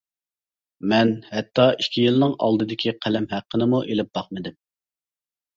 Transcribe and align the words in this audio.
مەن 0.93 1.11
ھەتتا 1.33 1.67
ئىككى 1.83 2.05
يىلنىڭ 2.07 2.33
ئالدىدىكى 2.47 2.95
قەلەم 3.07 3.29
ھەققىمنىمۇ 3.35 3.83
ئېلىپ 3.91 4.11
باقمىدىم. 4.21 4.57